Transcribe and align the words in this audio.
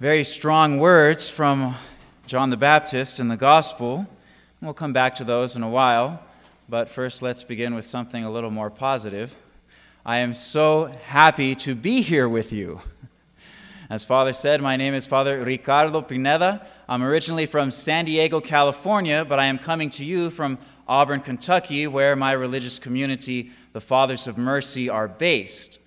Very 0.00 0.24
strong 0.24 0.80
words 0.80 1.28
from 1.28 1.76
John 2.26 2.50
the 2.50 2.56
Baptist 2.56 3.20
in 3.20 3.28
the 3.28 3.36
Gospel. 3.36 4.08
We'll 4.60 4.74
come 4.74 4.92
back 4.92 5.14
to 5.16 5.24
those 5.24 5.54
in 5.54 5.62
a 5.62 5.68
while, 5.68 6.20
but 6.68 6.88
first 6.88 7.22
let's 7.22 7.44
begin 7.44 7.76
with 7.76 7.86
something 7.86 8.24
a 8.24 8.30
little 8.30 8.50
more 8.50 8.70
positive. 8.70 9.36
I 10.04 10.16
am 10.16 10.34
so 10.34 10.86
happy 11.04 11.54
to 11.54 11.76
be 11.76 12.02
here 12.02 12.28
with 12.28 12.52
you. 12.52 12.80
As 13.88 14.04
Father 14.04 14.32
said, 14.32 14.60
my 14.60 14.74
name 14.74 14.94
is 14.94 15.06
Father 15.06 15.44
Ricardo 15.44 16.02
Pineda. 16.02 16.66
I'm 16.88 17.04
originally 17.04 17.46
from 17.46 17.70
San 17.70 18.04
Diego, 18.04 18.40
California, 18.40 19.24
but 19.24 19.38
I 19.38 19.44
am 19.44 19.58
coming 19.58 19.90
to 19.90 20.04
you 20.04 20.28
from 20.30 20.58
Auburn, 20.88 21.20
Kentucky, 21.20 21.86
where 21.86 22.16
my 22.16 22.32
religious 22.32 22.80
community, 22.80 23.52
the 23.72 23.80
Fathers 23.80 24.26
of 24.26 24.38
Mercy, 24.38 24.88
are 24.88 25.06
based. 25.06 25.78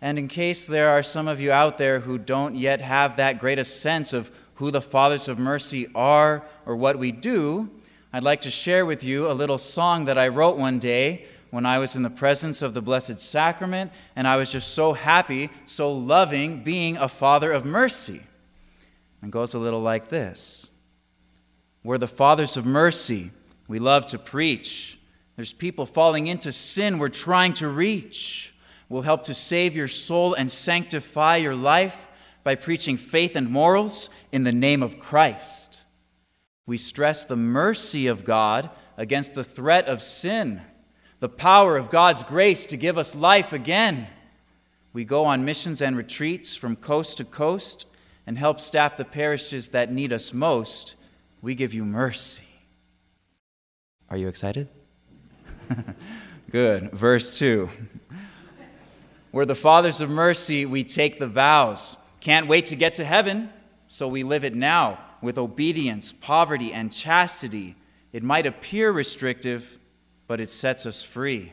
And 0.00 0.18
in 0.18 0.28
case 0.28 0.66
there 0.66 0.90
are 0.90 1.02
some 1.02 1.26
of 1.26 1.40
you 1.40 1.50
out 1.50 1.78
there 1.78 2.00
who 2.00 2.18
don't 2.18 2.54
yet 2.54 2.80
have 2.80 3.16
that 3.16 3.40
greatest 3.40 3.80
sense 3.80 4.12
of 4.12 4.30
who 4.54 4.70
the 4.70 4.80
Fathers 4.80 5.28
of 5.28 5.38
Mercy 5.38 5.88
are 5.94 6.44
or 6.66 6.76
what 6.76 6.98
we 6.98 7.10
do, 7.10 7.70
I'd 8.12 8.22
like 8.22 8.42
to 8.42 8.50
share 8.50 8.86
with 8.86 9.02
you 9.02 9.30
a 9.30 9.32
little 9.32 9.58
song 9.58 10.04
that 10.06 10.18
I 10.18 10.28
wrote 10.28 10.56
one 10.56 10.78
day 10.78 11.26
when 11.50 11.66
I 11.66 11.78
was 11.78 11.96
in 11.96 12.02
the 12.02 12.10
presence 12.10 12.62
of 12.62 12.74
the 12.74 12.82
Blessed 12.82 13.18
Sacrament, 13.18 13.90
and 14.14 14.28
I 14.28 14.36
was 14.36 14.50
just 14.50 14.74
so 14.74 14.92
happy, 14.92 15.50
so 15.64 15.92
loving 15.92 16.62
being 16.62 16.96
a 16.96 17.08
Father 17.08 17.52
of 17.52 17.64
Mercy. 17.64 18.22
And 19.22 19.32
goes 19.32 19.54
a 19.54 19.58
little 19.58 19.80
like 19.80 20.08
this 20.08 20.70
We're 21.82 21.98
the 21.98 22.08
Fathers 22.08 22.56
of 22.56 22.64
Mercy. 22.64 23.30
We 23.66 23.78
love 23.78 24.06
to 24.06 24.18
preach. 24.18 24.98
There's 25.36 25.52
people 25.52 25.86
falling 25.86 26.26
into 26.26 26.52
sin 26.52 26.98
we're 26.98 27.08
trying 27.08 27.52
to 27.54 27.68
reach 27.68 28.54
will 28.88 29.02
help 29.02 29.24
to 29.24 29.34
save 29.34 29.76
your 29.76 29.88
soul 29.88 30.34
and 30.34 30.50
sanctify 30.50 31.36
your 31.36 31.54
life 31.54 32.08
by 32.42 32.54
preaching 32.54 32.96
faith 32.96 33.36
and 33.36 33.50
morals 33.50 34.08
in 34.32 34.44
the 34.44 34.52
name 34.52 34.82
of 34.82 34.98
Christ. 34.98 35.82
We 36.66 36.78
stress 36.78 37.24
the 37.24 37.36
mercy 37.36 38.06
of 38.06 38.24
God 38.24 38.70
against 38.96 39.34
the 39.34 39.44
threat 39.44 39.86
of 39.86 40.02
sin, 40.02 40.62
the 41.20 41.28
power 41.28 41.76
of 41.76 41.90
God's 41.90 42.22
grace 42.22 42.66
to 42.66 42.76
give 42.76 42.98
us 42.98 43.14
life 43.14 43.52
again. 43.52 44.06
We 44.92 45.04
go 45.04 45.24
on 45.24 45.44
missions 45.44 45.82
and 45.82 45.96
retreats 45.96 46.56
from 46.56 46.76
coast 46.76 47.18
to 47.18 47.24
coast 47.24 47.86
and 48.26 48.38
help 48.38 48.60
staff 48.60 48.96
the 48.96 49.04
parishes 49.04 49.70
that 49.70 49.92
need 49.92 50.12
us 50.12 50.32
most. 50.32 50.94
We 51.40 51.54
give 51.54 51.72
you 51.72 51.84
mercy. 51.84 52.44
Are 54.10 54.16
you 54.16 54.28
excited? 54.28 54.68
Good. 56.50 56.90
Verse 56.92 57.38
2. 57.38 57.68
We're 59.32 59.44
the 59.44 59.54
fathers 59.54 60.00
of 60.00 60.08
mercy, 60.08 60.64
we 60.64 60.84
take 60.84 61.18
the 61.18 61.26
vows. 61.26 61.96
Can't 62.20 62.48
wait 62.48 62.66
to 62.66 62.76
get 62.76 62.94
to 62.94 63.04
heaven, 63.04 63.50
so 63.86 64.08
we 64.08 64.22
live 64.22 64.44
it 64.44 64.54
now 64.54 64.98
with 65.20 65.38
obedience, 65.38 66.12
poverty, 66.12 66.72
and 66.72 66.92
chastity. 66.92 67.76
It 68.12 68.22
might 68.22 68.46
appear 68.46 68.90
restrictive, 68.90 69.78
but 70.26 70.40
it 70.40 70.50
sets 70.50 70.86
us 70.86 71.02
free 71.02 71.52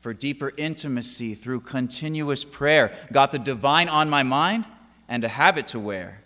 for 0.00 0.12
deeper 0.12 0.52
intimacy 0.58 1.34
through 1.34 1.60
continuous 1.60 2.44
prayer. 2.44 2.94
Got 3.10 3.32
the 3.32 3.38
divine 3.38 3.88
on 3.88 4.10
my 4.10 4.22
mind 4.22 4.66
and 5.08 5.24
a 5.24 5.28
habit 5.28 5.68
to 5.68 5.80
wear. 5.80 6.22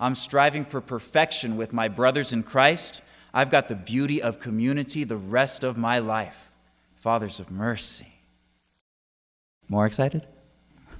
I'm 0.00 0.16
striving 0.16 0.64
for 0.64 0.80
perfection 0.80 1.56
with 1.56 1.72
my 1.72 1.86
brothers 1.86 2.32
in 2.32 2.42
Christ. 2.42 3.00
I've 3.32 3.50
got 3.50 3.68
the 3.68 3.76
beauty 3.76 4.20
of 4.20 4.40
community 4.40 5.04
the 5.04 5.16
rest 5.16 5.62
of 5.62 5.76
my 5.76 6.00
life. 6.00 6.50
Fathers 6.96 7.38
of 7.38 7.50
mercy. 7.50 8.11
More 9.68 9.86
excited? 9.86 10.26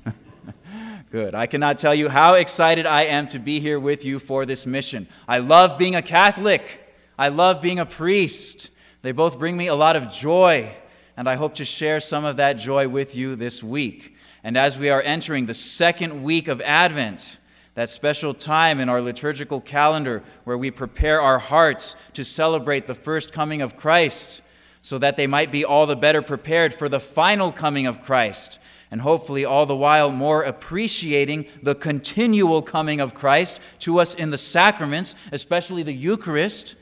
Good. 1.10 1.34
I 1.34 1.46
cannot 1.46 1.78
tell 1.78 1.94
you 1.94 2.08
how 2.08 2.34
excited 2.34 2.86
I 2.86 3.02
am 3.05 3.27
to 3.28 3.38
be 3.38 3.60
here 3.60 3.78
with 3.78 4.05
you 4.05 4.18
for 4.18 4.46
this 4.46 4.66
mission. 4.66 5.08
I 5.28 5.38
love 5.38 5.78
being 5.78 5.94
a 5.94 6.02
Catholic. 6.02 6.83
I 7.18 7.28
love 7.28 7.60
being 7.60 7.78
a 7.78 7.86
priest. 7.86 8.70
They 9.02 9.12
both 9.12 9.39
bring 9.39 9.56
me 9.56 9.67
a 9.67 9.74
lot 9.74 9.96
of 9.96 10.11
joy, 10.11 10.73
and 11.17 11.28
I 11.28 11.34
hope 11.34 11.56
to 11.56 11.64
share 11.64 12.00
some 12.00 12.24
of 12.24 12.39
that 12.39 12.55
joy 12.55 12.89
with 12.89 13.14
you 13.14 13.36
this 13.36 13.62
week. 13.62 14.17
And 14.45 14.56
as 14.56 14.79
we 14.79 14.90
are 14.90 15.02
entering 15.02 15.46
the 15.46 15.55
second 15.55 16.23
week 16.23 16.48
of 16.48 16.61
Advent, 16.61 17.39
that 17.74 17.90
special 17.90 18.34
time 18.34 18.80
in 18.80 18.89
our 18.89 19.00
liturgical 19.00 19.61
calendar 19.61 20.23
where 20.44 20.58
we 20.58 20.70
prepare 20.70 21.20
our 21.20 21.39
hearts 21.39 21.96
to 22.14 22.24
celebrate 22.24 22.86
the 22.86 22.94
first 22.94 23.33
coming 23.33 23.62
of 23.62 23.77
Christ, 23.77 24.42
so 24.82 24.98
that 24.98 25.16
they 25.16 25.26
might 25.26 25.50
be 25.50 25.64
all 25.64 25.86
the 25.86 25.96
better 25.96 26.20
prepared 26.20 26.74
for 26.74 26.88
the 26.88 27.00
final 27.00 27.50
coming 27.50 27.86
of 27.86 28.02
Christ 28.02 28.58
and 28.92 29.00
hopefully 29.00 29.42
all 29.42 29.64
the 29.64 29.74
while 29.74 30.10
more 30.10 30.42
appreciating 30.42 31.46
the 31.62 31.74
continual 31.74 32.60
coming 32.60 33.00
of 33.00 33.14
Christ 33.14 33.58
to 33.78 33.98
us 33.98 34.14
in 34.14 34.28
the 34.28 34.36
sacraments, 34.36 35.16
especially 35.32 35.82
the 35.82 35.94
Eucharist, 35.94 36.74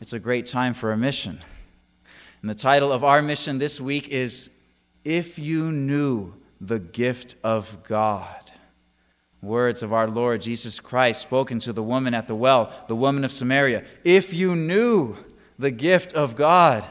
it's 0.00 0.12
a 0.12 0.18
great 0.18 0.44
time 0.44 0.74
for 0.74 0.90
a 0.90 0.96
mission. 0.96 1.40
And 2.42 2.50
the 2.50 2.54
title 2.54 2.90
of 2.90 3.04
our 3.04 3.22
mission 3.22 3.58
this 3.58 3.80
week 3.80 4.08
is 4.08 4.50
If 5.04 5.38
You 5.38 5.70
Knew 5.70 6.34
the 6.60 6.80
Gift 6.80 7.36
of 7.44 7.84
God. 7.84 8.50
Words 9.40 9.84
of 9.84 9.92
our 9.92 10.08
Lord 10.08 10.40
Jesus 10.40 10.80
Christ 10.80 11.22
spoken 11.22 11.60
to 11.60 11.72
the 11.72 11.82
woman 11.82 12.12
at 12.12 12.26
the 12.26 12.34
well, 12.34 12.72
the 12.88 12.96
woman 12.96 13.24
of 13.24 13.30
Samaria. 13.30 13.84
If 14.02 14.34
you 14.34 14.56
knew 14.56 15.16
the 15.60 15.70
gift 15.70 16.12
of 16.12 16.34
God 16.34 16.88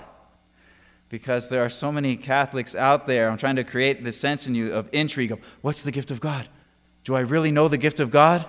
because 1.13 1.47
there 1.47 1.63
are 1.63 1.69
so 1.69 1.91
many 1.91 2.17
Catholics 2.17 2.75
out 2.75 3.05
there. 3.05 3.29
I'm 3.29 3.37
trying 3.37 3.57
to 3.57 3.63
create 3.63 4.03
this 4.03 4.19
sense 4.19 4.47
in 4.47 4.55
you 4.55 4.73
of 4.73 4.89
intrigue 4.91 5.31
of 5.31 5.39
what's 5.61 5.83
the 5.83 5.91
gift 5.91 6.09
of 6.09 6.19
God? 6.19 6.49
Do 7.03 7.13
I 7.13 7.19
really 7.19 7.51
know 7.51 7.67
the 7.67 7.77
gift 7.77 7.99
of 7.99 8.09
God? 8.09 8.47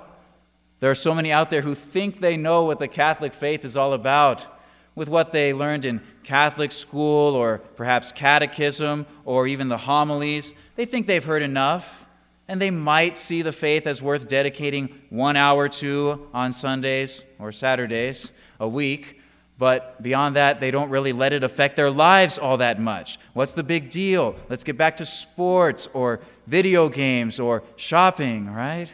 There 0.80 0.90
are 0.90 0.94
so 0.94 1.14
many 1.14 1.30
out 1.30 1.50
there 1.50 1.60
who 1.60 1.74
think 1.74 2.20
they 2.20 2.38
know 2.38 2.64
what 2.64 2.78
the 2.78 2.88
Catholic 2.88 3.34
faith 3.34 3.66
is 3.66 3.76
all 3.76 3.92
about 3.92 4.46
with 4.94 5.10
what 5.10 5.30
they 5.30 5.52
learned 5.52 5.84
in 5.84 6.00
Catholic 6.22 6.72
school 6.72 7.34
or 7.34 7.58
perhaps 7.58 8.12
catechism 8.12 9.04
or 9.26 9.46
even 9.46 9.68
the 9.68 9.76
homilies. 9.76 10.54
They 10.76 10.86
think 10.86 11.06
they've 11.06 11.22
heard 11.22 11.42
enough 11.42 12.06
and 12.48 12.62
they 12.62 12.70
might 12.70 13.18
see 13.18 13.42
the 13.42 13.52
faith 13.52 13.86
as 13.86 14.00
worth 14.00 14.26
dedicating 14.26 15.02
one 15.10 15.36
hour 15.36 15.68
to 15.68 16.28
on 16.32 16.50
Sundays 16.50 17.24
or 17.38 17.52
Saturdays 17.52 18.32
a 18.58 18.66
week. 18.66 19.20
But 19.56 20.02
beyond 20.02 20.36
that, 20.36 20.60
they 20.60 20.70
don't 20.70 20.90
really 20.90 21.12
let 21.12 21.32
it 21.32 21.44
affect 21.44 21.76
their 21.76 21.90
lives 21.90 22.38
all 22.38 22.56
that 22.56 22.80
much. 22.80 23.18
What's 23.34 23.52
the 23.52 23.62
big 23.62 23.88
deal? 23.88 24.34
Let's 24.48 24.64
get 24.64 24.76
back 24.76 24.96
to 24.96 25.06
sports 25.06 25.88
or 25.92 26.20
video 26.46 26.88
games 26.88 27.38
or 27.38 27.62
shopping, 27.76 28.52
right? 28.52 28.88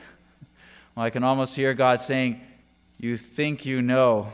Well, 0.94 1.06
I 1.06 1.10
can 1.10 1.24
almost 1.24 1.56
hear 1.56 1.72
God 1.72 2.00
saying, 2.00 2.40
You 2.98 3.16
think 3.16 3.64
you 3.64 3.80
know, 3.80 4.32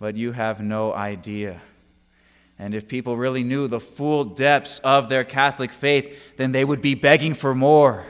but 0.00 0.16
you 0.16 0.32
have 0.32 0.60
no 0.60 0.92
idea. 0.92 1.60
And 2.58 2.74
if 2.74 2.88
people 2.88 3.16
really 3.16 3.44
knew 3.44 3.68
the 3.68 3.80
full 3.80 4.24
depths 4.24 4.80
of 4.80 5.08
their 5.08 5.24
Catholic 5.24 5.72
faith, 5.72 6.36
then 6.36 6.52
they 6.52 6.64
would 6.64 6.82
be 6.82 6.94
begging 6.94 7.34
for 7.34 7.54
more. 7.54 8.04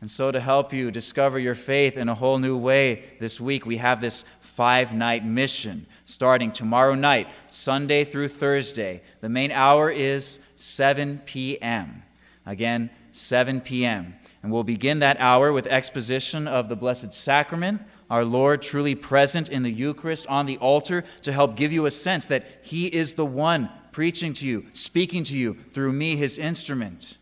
And 0.00 0.10
so, 0.10 0.30
to 0.30 0.38
help 0.38 0.72
you 0.72 0.90
discover 0.90 1.38
your 1.38 1.54
faith 1.54 1.96
in 1.96 2.08
a 2.08 2.14
whole 2.14 2.38
new 2.38 2.58
way 2.58 3.04
this 3.20 3.40
week, 3.40 3.64
we 3.64 3.78
have 3.78 4.00
this 4.00 4.24
five 4.54 4.92
night 4.92 5.24
mission 5.24 5.84
starting 6.04 6.52
tomorrow 6.52 6.94
night, 6.94 7.28
Sunday 7.48 8.04
through 8.04 8.28
Thursday. 8.28 9.02
The 9.20 9.28
main 9.28 9.50
hour 9.50 9.90
is 9.90 10.38
7 10.56 11.22
p.m. 11.26 12.04
Again, 12.46 12.90
7 13.10 13.60
p.m. 13.62 14.14
And 14.42 14.52
we'll 14.52 14.62
begin 14.62 15.00
that 15.00 15.18
hour 15.18 15.52
with 15.52 15.66
exposition 15.66 16.46
of 16.46 16.68
the 16.68 16.76
Blessed 16.76 17.12
Sacrament, 17.12 17.82
our 18.08 18.24
Lord 18.24 18.62
truly 18.62 18.94
present 18.94 19.48
in 19.48 19.64
the 19.64 19.72
Eucharist 19.72 20.26
on 20.28 20.46
the 20.46 20.58
altar 20.58 21.04
to 21.22 21.32
help 21.32 21.56
give 21.56 21.72
you 21.72 21.86
a 21.86 21.90
sense 21.90 22.26
that 22.26 22.44
He 22.62 22.86
is 22.86 23.14
the 23.14 23.26
one 23.26 23.70
preaching 23.90 24.34
to 24.34 24.46
you, 24.46 24.66
speaking 24.72 25.24
to 25.24 25.36
you 25.36 25.54
through 25.72 25.92
me, 25.92 26.14
His 26.14 26.38
instrument. 26.38 27.16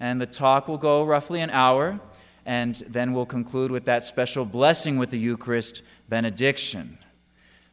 And 0.00 0.20
the 0.20 0.26
talk 0.26 0.68
will 0.68 0.78
go 0.78 1.04
roughly 1.04 1.40
an 1.40 1.50
hour, 1.50 2.00
and 2.44 2.74
then 2.88 3.12
we'll 3.12 3.26
conclude 3.26 3.70
with 3.70 3.84
that 3.84 4.04
special 4.04 4.44
blessing 4.44 4.98
with 4.98 5.10
the 5.10 5.18
Eucharist 5.18 5.82
benediction. 6.08 6.98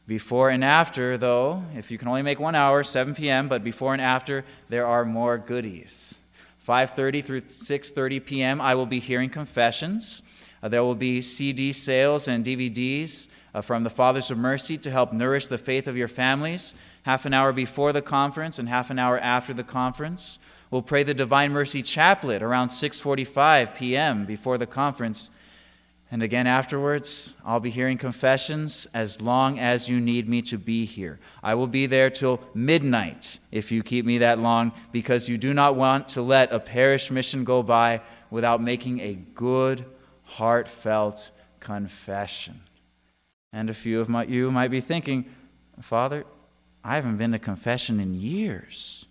Before 0.07 0.49
and 0.49 0.63
after, 0.63 1.17
though, 1.17 1.63
if 1.75 1.91
you 1.91 1.97
can 1.97 2.07
only 2.07 2.23
make 2.23 2.39
one 2.39 2.55
hour, 2.55 2.83
7 2.83 3.13
p.m., 3.13 3.47
but 3.47 3.63
before 3.63 3.93
and 3.93 4.01
after, 4.01 4.43
there 4.67 4.87
are 4.87 5.05
more 5.05 5.37
goodies. 5.37 6.17
5.30 6.67 7.23
through 7.23 7.41
6.30 7.41 8.25
p.m., 8.25 8.61
I 8.61 8.75
will 8.75 8.85
be 8.85 8.99
hearing 8.99 9.29
confessions. 9.29 10.23
Uh, 10.61 10.67
there 10.67 10.83
will 10.83 10.95
be 10.95 11.21
CD 11.21 11.71
sales 11.73 12.27
and 12.27 12.45
DVDs 12.45 13.27
uh, 13.53 13.61
from 13.61 13.83
the 13.83 13.89
Fathers 13.89 14.29
of 14.31 14.37
Mercy 14.37 14.77
to 14.77 14.91
help 14.91 15.13
nourish 15.13 15.47
the 15.47 15.57
faith 15.57 15.87
of 15.87 15.95
your 15.95 16.07
families. 16.07 16.75
Half 17.03 17.25
an 17.25 17.33
hour 17.33 17.53
before 17.53 17.93
the 17.93 18.01
conference 18.01 18.59
and 18.59 18.67
half 18.67 18.89
an 18.89 18.99
hour 18.99 19.19
after 19.19 19.53
the 19.53 19.63
conference. 19.63 20.39
We'll 20.71 20.81
pray 20.81 21.03
the 21.03 21.13
Divine 21.13 21.51
Mercy 21.51 21.81
Chaplet 21.81 22.41
around 22.41 22.69
6:45 22.69 23.75
p.m. 23.75 24.25
before 24.25 24.57
the 24.57 24.67
conference 24.67 25.31
and 26.11 26.23
again 26.23 26.47
afterwards, 26.47 27.35
I'll 27.45 27.59
be 27.59 27.69
hearing 27.69 27.99
confessions 27.99 28.87
as 28.95 29.21
long 29.21 29.59
as 29.59 29.87
you 29.87 30.01
need 30.01 30.27
me 30.27 30.41
to 30.43 30.57
be 30.57 30.85
here. 30.85 31.19
I 31.43 31.53
will 31.53 31.67
be 31.67 31.85
there 31.85 32.09
till 32.09 32.39
midnight 32.55 33.37
if 33.51 33.71
you 33.71 33.83
keep 33.83 34.05
me 34.05 34.17
that 34.19 34.39
long, 34.39 34.71
because 34.91 35.29
you 35.29 35.37
do 35.37 35.53
not 35.53 35.75
want 35.75 36.09
to 36.09 36.23
let 36.23 36.51
a 36.51 36.59
parish 36.59 37.11
mission 37.11 37.43
go 37.43 37.61
by 37.61 38.01
without 38.31 38.59
making 38.59 38.99
a 39.01 39.13
good, 39.13 39.85
heartfelt 40.23 41.29
confession. 41.59 42.61
And 43.53 43.69
a 43.69 43.75
few 43.75 44.01
of 44.01 44.09
my, 44.09 44.23
you 44.23 44.49
might 44.51 44.71
be 44.71 44.81
thinking, 44.81 45.25
Father, 45.79 46.23
I 46.83 46.95
haven't 46.95 47.17
been 47.17 47.33
to 47.33 47.39
confession 47.39 47.99
in 47.99 48.15
years. 48.15 49.05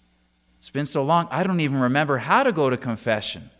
It's 0.58 0.70
been 0.70 0.86
so 0.86 1.02
long, 1.04 1.28
I 1.30 1.44
don't 1.44 1.60
even 1.60 1.80
remember 1.80 2.18
how 2.18 2.42
to 2.42 2.52
go 2.52 2.68
to 2.68 2.76
confession. 2.76 3.50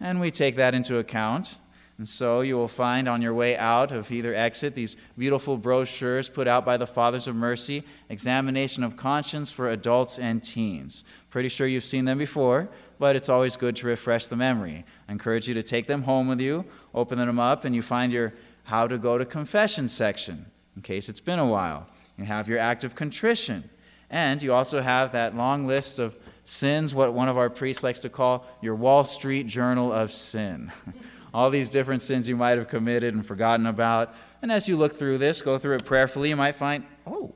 And 0.00 0.20
we 0.20 0.30
take 0.30 0.56
that 0.56 0.74
into 0.74 0.98
account. 0.98 1.58
And 1.98 2.06
so 2.06 2.42
you 2.42 2.56
will 2.56 2.68
find 2.68 3.08
on 3.08 3.22
your 3.22 3.32
way 3.32 3.56
out 3.56 3.90
of 3.90 4.12
either 4.12 4.34
exit 4.34 4.74
these 4.74 4.96
beautiful 5.16 5.56
brochures 5.56 6.28
put 6.28 6.46
out 6.46 6.64
by 6.64 6.76
the 6.76 6.86
Fathers 6.86 7.26
of 7.26 7.34
Mercy 7.34 7.84
Examination 8.10 8.82
of 8.82 8.96
Conscience 8.96 9.50
for 9.50 9.70
Adults 9.70 10.18
and 10.18 10.42
Teens. 10.42 11.04
Pretty 11.30 11.48
sure 11.48 11.66
you've 11.66 11.84
seen 11.84 12.04
them 12.04 12.18
before, 12.18 12.68
but 12.98 13.16
it's 13.16 13.30
always 13.30 13.56
good 13.56 13.76
to 13.76 13.86
refresh 13.86 14.26
the 14.26 14.36
memory. 14.36 14.84
I 15.08 15.12
encourage 15.12 15.48
you 15.48 15.54
to 15.54 15.62
take 15.62 15.86
them 15.86 16.02
home 16.02 16.28
with 16.28 16.40
you, 16.40 16.66
open 16.94 17.16
them 17.16 17.38
up, 17.38 17.64
and 17.64 17.74
you 17.74 17.80
find 17.80 18.12
your 18.12 18.34
How 18.64 18.86
to 18.86 18.98
Go 18.98 19.16
to 19.16 19.24
Confession 19.24 19.88
section 19.88 20.46
in 20.76 20.82
case 20.82 21.08
it's 21.08 21.20
been 21.20 21.38
a 21.38 21.46
while. 21.46 21.86
You 22.18 22.24
have 22.24 22.48
your 22.48 22.58
act 22.58 22.84
of 22.84 22.94
contrition. 22.94 23.70
And 24.10 24.42
you 24.42 24.52
also 24.52 24.80
have 24.80 25.12
that 25.12 25.36
long 25.36 25.66
list 25.66 25.98
of 25.98 26.16
sins, 26.44 26.94
what 26.94 27.12
one 27.12 27.28
of 27.28 27.36
our 27.36 27.50
priests 27.50 27.82
likes 27.82 28.00
to 28.00 28.08
call 28.08 28.46
your 28.60 28.74
Wall 28.74 29.04
Street 29.04 29.46
Journal 29.46 29.92
of 29.92 30.12
Sin. 30.12 30.72
All 31.34 31.50
these 31.50 31.68
different 31.68 32.02
sins 32.02 32.28
you 32.28 32.36
might 32.36 32.56
have 32.56 32.68
committed 32.68 33.14
and 33.14 33.26
forgotten 33.26 33.66
about. 33.66 34.14
And 34.40 34.50
as 34.50 34.68
you 34.68 34.76
look 34.76 34.94
through 34.94 35.18
this, 35.18 35.42
go 35.42 35.58
through 35.58 35.76
it 35.76 35.84
prayerfully, 35.84 36.30
you 36.30 36.36
might 36.36 36.54
find, 36.54 36.86
oh, 37.06 37.34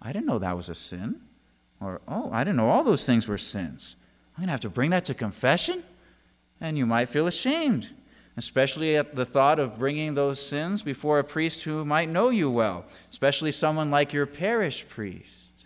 I 0.00 0.12
didn't 0.12 0.26
know 0.26 0.38
that 0.38 0.56
was 0.56 0.68
a 0.68 0.74
sin. 0.74 1.20
Or, 1.80 2.00
oh, 2.08 2.30
I 2.32 2.42
didn't 2.42 2.56
know 2.56 2.70
all 2.70 2.82
those 2.82 3.06
things 3.06 3.28
were 3.28 3.38
sins. 3.38 3.96
I'm 4.36 4.42
going 4.42 4.48
to 4.48 4.52
have 4.52 4.60
to 4.62 4.70
bring 4.70 4.90
that 4.90 5.04
to 5.06 5.14
confession? 5.14 5.84
And 6.60 6.76
you 6.76 6.86
might 6.86 7.08
feel 7.08 7.26
ashamed, 7.26 7.92
especially 8.36 8.96
at 8.96 9.14
the 9.14 9.24
thought 9.24 9.60
of 9.60 9.78
bringing 9.78 10.14
those 10.14 10.44
sins 10.44 10.82
before 10.82 11.18
a 11.18 11.24
priest 11.24 11.62
who 11.62 11.84
might 11.84 12.08
know 12.08 12.30
you 12.30 12.50
well, 12.50 12.86
especially 13.10 13.52
someone 13.52 13.90
like 13.90 14.12
your 14.12 14.26
parish 14.26 14.88
priest. 14.88 15.57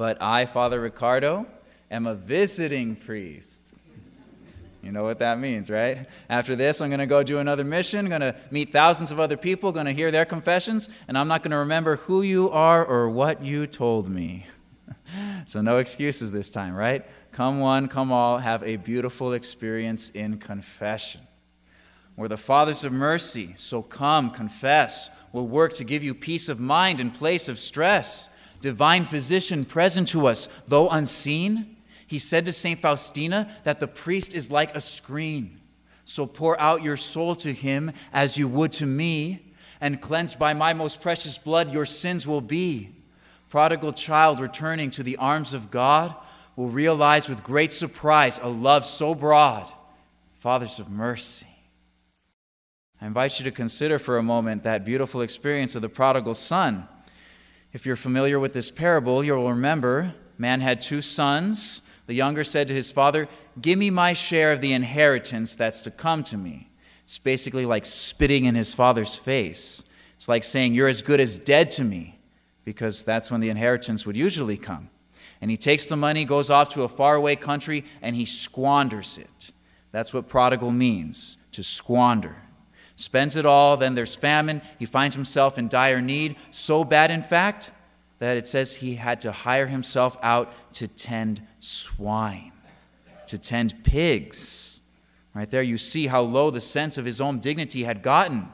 But 0.00 0.22
I, 0.22 0.46
Father 0.46 0.80
Ricardo, 0.80 1.46
am 1.90 2.06
a 2.06 2.14
visiting 2.14 2.96
priest. 2.96 3.74
You 4.82 4.92
know 4.92 5.04
what 5.04 5.18
that 5.18 5.38
means, 5.38 5.68
right? 5.68 6.06
After 6.30 6.56
this, 6.56 6.80
I'm 6.80 6.88
going 6.88 7.00
to 7.00 7.06
go 7.06 7.22
do 7.22 7.36
another 7.36 7.64
mission, 7.64 8.08
going 8.08 8.22
to 8.22 8.34
meet 8.50 8.72
thousands 8.72 9.10
of 9.10 9.20
other 9.20 9.36
people, 9.36 9.72
going 9.72 9.84
to 9.84 9.92
hear 9.92 10.10
their 10.10 10.24
confessions, 10.24 10.88
and 11.06 11.18
I'm 11.18 11.28
not 11.28 11.42
going 11.42 11.50
to 11.50 11.58
remember 11.58 11.96
who 11.96 12.22
you 12.22 12.48
are 12.48 12.82
or 12.82 13.10
what 13.10 13.44
you 13.44 13.66
told 13.66 14.08
me. 14.08 14.46
so, 15.44 15.60
no 15.60 15.76
excuses 15.76 16.32
this 16.32 16.48
time, 16.48 16.74
right? 16.74 17.04
Come 17.32 17.60
one, 17.60 17.86
come 17.86 18.10
all, 18.10 18.38
have 18.38 18.62
a 18.62 18.76
beautiful 18.76 19.34
experience 19.34 20.08
in 20.08 20.38
confession. 20.38 21.20
We're 22.16 22.28
the 22.28 22.38
fathers 22.38 22.84
of 22.84 22.92
mercy, 22.94 23.52
so 23.56 23.82
come, 23.82 24.30
confess. 24.30 25.10
We'll 25.30 25.46
work 25.46 25.74
to 25.74 25.84
give 25.84 26.02
you 26.02 26.14
peace 26.14 26.48
of 26.48 26.58
mind 26.58 27.00
in 27.00 27.10
place 27.10 27.50
of 27.50 27.58
stress. 27.58 28.30
Divine 28.60 29.04
physician 29.04 29.64
present 29.64 30.08
to 30.08 30.26
us, 30.26 30.48
though 30.66 30.88
unseen 30.88 31.76
he 32.10 32.18
said 32.18 32.44
to 32.46 32.52
St. 32.52 32.82
Faustina 32.82 33.48
that 33.62 33.78
the 33.78 33.86
priest 33.86 34.34
is 34.34 34.50
like 34.50 34.74
a 34.74 34.80
screen. 34.80 35.60
So 36.04 36.26
pour 36.26 36.60
out 36.60 36.82
your 36.82 36.96
soul 36.96 37.36
to 37.36 37.52
him 37.52 37.92
as 38.12 38.36
you 38.36 38.48
would 38.48 38.72
to 38.72 38.86
me, 38.86 39.52
and 39.80 40.00
cleansed 40.00 40.36
by 40.36 40.52
my 40.52 40.72
most 40.72 41.00
precious 41.00 41.38
blood, 41.38 41.70
your 41.70 41.84
sins 41.84 42.26
will 42.26 42.40
be. 42.40 42.90
Prodigal 43.48 43.92
child 43.92 44.40
returning 44.40 44.90
to 44.90 45.04
the 45.04 45.18
arms 45.18 45.54
of 45.54 45.70
God 45.70 46.12
will 46.56 46.68
realize 46.68 47.28
with 47.28 47.44
great 47.44 47.72
surprise 47.72 48.40
a 48.42 48.48
love 48.48 48.84
so 48.84 49.14
broad. 49.14 49.70
Fathers 50.40 50.80
of 50.80 50.90
mercy. 50.90 51.46
I 53.00 53.06
invite 53.06 53.38
you 53.38 53.44
to 53.44 53.52
consider 53.52 54.00
for 54.00 54.18
a 54.18 54.22
moment 54.22 54.64
that 54.64 54.84
beautiful 54.84 55.22
experience 55.22 55.76
of 55.76 55.82
the 55.82 55.88
prodigal 55.88 56.34
son. 56.34 56.88
If 57.72 57.86
you're 57.86 57.96
familiar 57.96 58.40
with 58.40 58.52
this 58.52 58.70
parable, 58.70 59.22
you'll 59.22 59.48
remember 59.48 60.14
man 60.36 60.60
had 60.60 60.80
two 60.80 61.02
sons. 61.02 61.82
The 62.06 62.14
younger 62.14 62.42
said 62.42 62.66
to 62.68 62.74
his 62.74 62.90
father, 62.90 63.28
Give 63.60 63.78
me 63.78 63.90
my 63.90 64.12
share 64.12 64.52
of 64.52 64.60
the 64.60 64.72
inheritance 64.72 65.54
that's 65.54 65.80
to 65.82 65.90
come 65.90 66.22
to 66.24 66.36
me. 66.36 66.70
It's 67.04 67.18
basically 67.18 67.66
like 67.66 67.84
spitting 67.84 68.46
in 68.46 68.54
his 68.54 68.74
father's 68.74 69.14
face. 69.14 69.84
It's 70.16 70.28
like 70.28 70.42
saying, 70.42 70.74
You're 70.74 70.88
as 70.88 71.02
good 71.02 71.20
as 71.20 71.38
dead 71.38 71.70
to 71.72 71.84
me, 71.84 72.18
because 72.64 73.04
that's 73.04 73.30
when 73.30 73.40
the 73.40 73.50
inheritance 73.50 74.04
would 74.06 74.16
usually 74.16 74.56
come. 74.56 74.90
And 75.40 75.50
he 75.50 75.56
takes 75.56 75.86
the 75.86 75.96
money, 75.96 76.24
goes 76.24 76.50
off 76.50 76.68
to 76.70 76.82
a 76.82 76.88
faraway 76.88 77.36
country, 77.36 77.84
and 78.02 78.16
he 78.16 78.26
squanders 78.26 79.16
it. 79.16 79.52
That's 79.92 80.12
what 80.12 80.28
prodigal 80.28 80.72
means 80.72 81.38
to 81.52 81.62
squander. 81.62 82.36
Spends 83.00 83.34
it 83.34 83.46
all, 83.46 83.78
then 83.78 83.94
there's 83.94 84.14
famine. 84.14 84.60
He 84.78 84.84
finds 84.84 85.14
himself 85.14 85.56
in 85.56 85.68
dire 85.68 86.02
need, 86.02 86.36
so 86.50 86.84
bad, 86.84 87.10
in 87.10 87.22
fact, 87.22 87.72
that 88.18 88.36
it 88.36 88.46
says 88.46 88.76
he 88.76 88.96
had 88.96 89.22
to 89.22 89.32
hire 89.32 89.68
himself 89.68 90.18
out 90.22 90.52
to 90.74 90.86
tend 90.86 91.40
swine, 91.60 92.52
to 93.26 93.38
tend 93.38 93.84
pigs. 93.84 94.82
Right 95.32 95.50
there, 95.50 95.62
you 95.62 95.78
see 95.78 96.08
how 96.08 96.20
low 96.20 96.50
the 96.50 96.60
sense 96.60 96.98
of 96.98 97.06
his 97.06 97.22
own 97.22 97.38
dignity 97.38 97.84
had 97.84 98.02
gotten. 98.02 98.50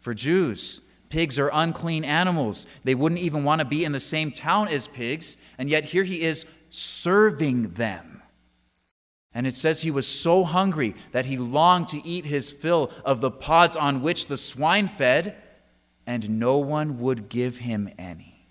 For 0.00 0.12
Jews, 0.12 0.80
pigs 1.08 1.38
are 1.38 1.50
unclean 1.52 2.04
animals. 2.04 2.66
They 2.82 2.96
wouldn't 2.96 3.20
even 3.20 3.44
want 3.44 3.60
to 3.60 3.64
be 3.64 3.84
in 3.84 3.92
the 3.92 4.00
same 4.00 4.32
town 4.32 4.66
as 4.66 4.88
pigs, 4.88 5.36
and 5.56 5.70
yet 5.70 5.84
here 5.84 6.02
he 6.02 6.22
is 6.22 6.46
serving 6.68 7.74
them. 7.74 8.17
And 9.38 9.46
it 9.46 9.54
says 9.54 9.82
he 9.82 9.92
was 9.92 10.08
so 10.08 10.42
hungry 10.42 10.96
that 11.12 11.26
he 11.26 11.36
longed 11.36 11.86
to 11.88 12.04
eat 12.04 12.24
his 12.24 12.50
fill 12.50 12.90
of 13.04 13.20
the 13.20 13.30
pods 13.30 13.76
on 13.76 14.02
which 14.02 14.26
the 14.26 14.36
swine 14.36 14.88
fed, 14.88 15.36
and 16.08 16.40
no 16.40 16.58
one 16.58 16.98
would 16.98 17.28
give 17.28 17.58
him 17.58 17.88
any. 17.96 18.48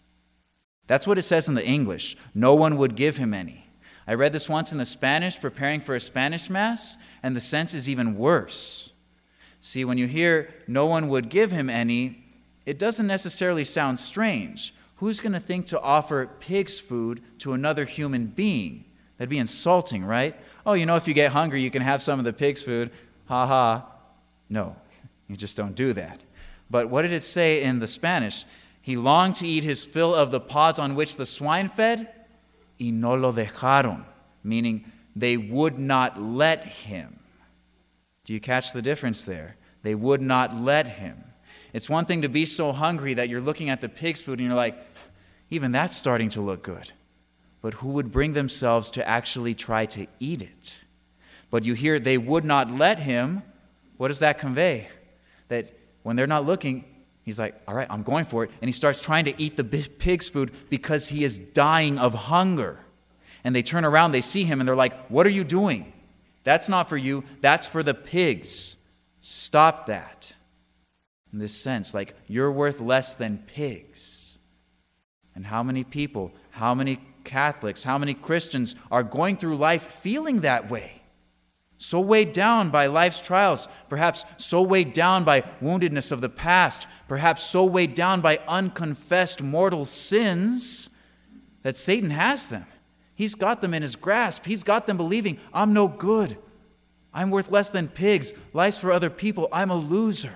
That's 0.88 1.06
what 1.06 1.18
it 1.18 1.24
says 1.24 1.50
in 1.50 1.56
the 1.56 1.66
English. 1.66 2.16
No 2.34 2.56
one 2.56 2.78
would 2.78 2.96
give 2.96 3.18
him 3.18 3.34
any. 3.34 3.68
I 4.08 4.14
read 4.14 4.32
this 4.32 4.48
once 4.48 4.72
in 4.72 4.78
the 4.78 4.86
Spanish, 4.86 5.42
preparing 5.42 5.82
for 5.82 5.94
a 5.94 6.00
Spanish 6.00 6.50
Mass, 6.50 6.96
and 7.22 7.36
the 7.36 7.42
sense 7.42 7.74
is 7.74 7.90
even 7.90 8.18
worse. 8.18 8.94
See, 9.60 9.84
when 9.84 9.98
you 9.98 10.08
hear 10.08 10.54
no 10.70 10.86
one 10.86 11.10
would 11.10 11.28
give 11.28 11.52
him 11.52 11.70
any, 11.70 12.24
it 12.66 12.80
doesn't 12.80 13.08
necessarily 13.08 13.66
sound 13.66 14.00
strange. 14.00 14.74
Who's 14.96 15.20
going 15.20 15.34
to 15.34 15.42
think 15.42 15.66
to 15.66 15.82
offer 15.82 16.30
pig's 16.40 16.80
food 16.80 17.22
to 17.40 17.52
another 17.52 17.84
human 17.84 18.28
being? 18.28 18.86
That'd 19.18 19.30
be 19.30 19.38
insulting, 19.38 20.06
right? 20.06 20.40
Oh, 20.68 20.74
you 20.74 20.86
know, 20.86 20.98
if 20.98 21.08
you 21.08 21.14
get 21.14 21.32
hungry, 21.32 21.62
you 21.62 21.72
can 21.72 21.82
have 21.82 22.04
some 22.04 22.20
of 22.20 22.26
the 22.26 22.34
pig's 22.34 22.62
food. 22.62 22.92
Ha 23.28 23.48
ha. 23.48 23.86
No, 24.50 24.76
you 25.30 25.38
just 25.38 25.56
don't 25.56 25.76
do 25.76 25.94
that. 25.94 26.20
But 26.70 26.90
what 26.90 27.04
did 27.04 27.14
it 27.14 27.24
say 27.24 27.64
in 27.64 27.80
the 27.80 27.88
Spanish? 27.88 28.44
He 28.82 28.98
longed 28.98 29.36
to 29.36 29.48
eat 29.48 29.64
his 29.64 29.86
fill 29.86 30.14
of 30.14 30.30
the 30.30 30.42
pods 30.42 30.78
on 30.78 30.96
which 30.96 31.16
the 31.16 31.26
swine 31.26 31.70
fed 31.70 32.10
y 32.80 32.90
no 32.90 33.16
lo 33.16 33.32
dejaron, 33.32 34.04
meaning 34.44 34.92
they 35.16 35.38
would 35.38 35.80
not 35.80 36.22
let 36.22 36.66
him. 36.66 37.18
Do 38.26 38.34
you 38.34 38.42
catch 38.42 38.74
the 38.74 38.82
difference 38.82 39.24
there? 39.24 39.56
They 39.84 39.96
would 39.96 40.22
not 40.22 40.54
let 40.54 40.88
him. 40.88 41.24
It's 41.72 41.90
one 41.90 42.04
thing 42.04 42.24
to 42.24 42.30
be 42.30 42.46
so 42.46 42.74
hungry 42.74 43.14
that 43.14 43.30
you're 43.30 43.42
looking 43.42 43.70
at 43.70 43.80
the 43.80 43.90
pig's 43.90 44.20
food 44.20 44.40
and 44.40 44.48
you're 44.48 44.56
like, 44.56 44.78
even 45.50 45.72
that's 45.72 45.96
starting 45.96 46.28
to 46.30 46.42
look 46.42 46.62
good. 46.62 46.92
But 47.62 47.76
who 47.76 47.90
would 47.90 48.12
bring 48.12 48.34
themselves 48.34 48.92
to 48.92 49.08
actually 49.08 49.56
try 49.56 49.86
to 49.88 50.08
eat 50.20 50.42
it? 50.42 50.82
But 51.50 51.66
you 51.66 51.74
hear 51.74 52.00
they 52.00 52.18
would 52.18 52.46
not 52.46 52.72
let 52.72 53.00
him. 53.00 53.44
What 53.98 54.10
does 54.10 54.20
that 54.20 54.40
convey? 54.40 54.90
That 55.48 55.74
when 56.04 56.16
they're 56.16 56.28
not 56.28 56.46
looking, 56.46 56.86
He's 57.28 57.38
like, 57.38 57.62
All 57.68 57.76
right, 57.76 57.88
I'm 57.90 58.04
going 58.04 58.24
for 58.24 58.46
it. 58.46 58.52
And 58.62 58.70
he 58.70 58.72
starts 58.72 59.02
trying 59.02 59.26
to 59.26 59.34
eat 59.38 59.58
the 59.58 59.66
pig's 59.66 60.30
food 60.30 60.50
because 60.70 61.10
he 61.10 61.26
is 61.26 61.40
dying 61.40 62.00
of 62.00 62.14
hunger. 62.14 62.80
And 63.44 63.54
they 63.54 63.64
turn 63.64 63.84
around, 63.84 64.14
they 64.14 64.22
see 64.22 64.46
him, 64.46 64.62
and 64.62 64.68
they're 64.68 64.78
like, 64.78 65.10
What 65.10 65.28
are 65.28 65.32
you 65.32 65.44
doing? 65.44 65.92
That's 66.46 66.70
not 66.70 66.88
for 66.88 66.96
you, 66.96 67.26
that's 67.42 67.68
for 67.68 67.84
the 67.84 67.94
pigs. 67.94 68.78
Stop 69.20 69.88
that. 69.88 70.32
In 71.34 71.40
this 71.40 71.52
sense, 71.52 71.94
like, 71.94 72.16
you're 72.28 72.50
worth 72.50 72.80
less 72.80 73.16
than 73.16 73.40
pigs. 73.40 74.40
And 75.36 75.46
how 75.46 75.64
many 75.64 75.84
people, 75.84 76.32
how 76.52 76.74
many 76.74 77.02
Catholics, 77.28 77.84
how 77.84 78.00
many 78.00 78.16
Christians 78.16 78.76
are 78.90 79.04
going 79.04 79.38
through 79.38 79.58
life 79.58 79.86
feeling 79.86 80.42
that 80.42 80.72
way? 80.72 80.98
so 81.78 82.00
weighed 82.00 82.32
down 82.32 82.70
by 82.70 82.88
life's 82.88 83.20
trials, 83.20 83.68
perhaps 83.88 84.26
so 84.38 84.62
weighed 84.62 84.94
down 84.94 85.24
by 85.24 85.42
woundedness 85.62 86.12
of 86.12 86.22
the 86.22 86.30
past, 86.30 86.88
perhaps 87.08 87.44
so 87.44 87.64
weighed 87.66 87.94
down 87.94 88.22
by 88.22 88.40
unconfessed 88.48 89.44
mortal 89.44 89.86
sins 89.86 90.90
that 91.62 91.78
Satan 91.78 92.10
has 92.10 92.48
them. 92.48 92.66
He's 93.14 93.36
got 93.36 93.62
them 93.62 93.74
in 93.74 93.82
his 93.82 93.96
grasp. 93.96 94.46
He's 94.46 94.64
got 94.64 94.86
them 94.86 94.98
believing, 94.98 95.40
I'm 95.54 95.74
no 95.74 95.88
good. 95.88 96.38
I'm 97.14 97.32
worth 97.32 97.50
less 97.50 97.70
than 97.70 97.88
pigs. 97.88 98.34
Life's 98.54 98.78
for 98.78 98.92
other 98.92 99.10
people. 99.10 99.48
I'm 99.52 99.72
a 99.72 99.76
loser. 99.76 100.34